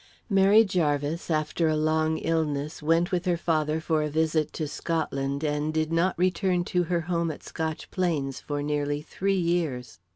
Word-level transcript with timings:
Mary 0.31 0.63
Jarvis, 0.63 1.29
after 1.29 1.67
a 1.67 1.75
long 1.75 2.17
illness, 2.17 2.81
went 2.81 3.11
with 3.11 3.25
her 3.25 3.37
father 3.37 3.79
for 3.79 4.01
a 4.01 4.09
visit 4.09 4.51
to 4.51 4.67
Scotland, 4.67 5.43
and 5.43 5.71
did 5.71 5.91
not 5.93 6.17
return 6.17 6.63
to 6.63 6.81
her 6.85 7.01
home 7.01 7.29
at 7.29 7.43
Scotch 7.43 7.91
Plains 7.91 8.39
for 8.41 8.63
nearly 8.63 9.03
three 9.03 9.37
years. 9.37 9.99